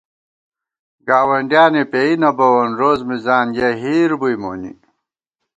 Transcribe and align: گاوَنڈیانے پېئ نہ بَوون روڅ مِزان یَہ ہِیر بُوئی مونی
گاوَنڈیانے 1.07 1.83
پېئ 1.91 2.13
نہ 2.21 2.29
بَوون 2.37 2.69
روڅ 2.79 2.99
مِزان 3.09 3.47
یَہ 3.57 3.69
ہِیر 3.81 4.11
بُوئی 4.19 4.35
مونی 4.41 4.71